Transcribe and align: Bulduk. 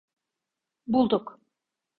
Bulduk. 0.95 1.37